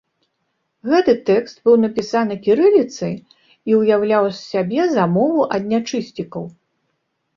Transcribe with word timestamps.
Гэты 0.91 1.13
тэкст 1.27 1.59
быў 1.67 1.75
напісаны 1.83 2.37
кірыліцай 2.47 3.13
і 3.73 3.79
ўяўляў 3.83 4.23
з 4.33 4.33
сябе 4.51 4.81
замову 4.97 5.41
ад 5.59 5.63
нячысцікаў. 5.75 6.43